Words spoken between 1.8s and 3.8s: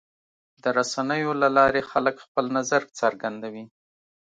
خلک خپل نظر څرګندوي.